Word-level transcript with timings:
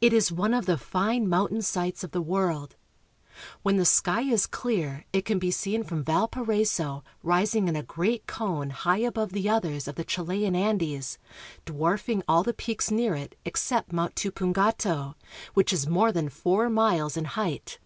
It 0.00 0.14
is 0.14 0.32
one 0.32 0.54
of 0.54 0.64
the 0.64 0.78
fine 0.78 1.28
mountain 1.28 1.60
sights 1.60 2.02
of 2.02 2.12
the 2.12 2.22
world. 2.22 2.74
When 3.60 3.76
the 3.76 3.84
sky 3.84 4.22
is 4.22 4.46
clear 4.46 5.04
it 5.12 5.26
can 5.26 5.38
be 5.38 5.50
seen 5.50 5.82
from 5.84 6.02
Valparaiso 6.04 7.04
rising 7.22 7.68
in 7.68 7.76
a 7.76 7.82
great 7.82 8.26
cone 8.26 8.70
high 8.70 9.00
above 9.00 9.32
the 9.34 9.50
others 9.50 9.86
of 9.86 9.96
the 9.96 10.04
Chilean 10.04 10.56
Andes, 10.56 11.18
dwarfing 11.66 12.22
all 12.26 12.42
the 12.42 12.54
peaks 12.54 12.90
near 12.90 13.14
it 13.14 13.36
except 13.44 13.92
Mount 13.92 14.14
Tupungato 14.14 14.22
(too 14.22 14.32
poon 14.32 14.54
ga^to), 14.54 15.14
which 15.52 15.70
is 15.74 15.86
more 15.86 16.12
than 16.12 16.30
four 16.30 16.70
miles 16.70 17.18
in 17.18 17.26
height. 17.26 17.78